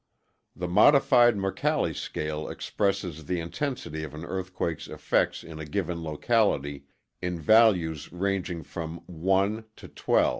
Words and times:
The 0.55 0.67
Modified 0.67 1.35
Mercalli 1.37 1.93
Scale 1.93 2.49
expresses 2.49 3.25
the 3.25 3.39
intensity 3.39 4.01
of 4.03 4.15
an 4.15 4.23
earthquakeŌĆÖs 4.23 4.89
effects 4.91 5.43
in 5.43 5.59
a 5.59 5.65
given 5.65 6.01
locality 6.03 6.85
in 7.21 7.39
values 7.39 8.11
ranging 8.11 8.63
from 8.63 9.03
I 9.07 9.63
to 9.75 9.91
XII. 9.95 10.29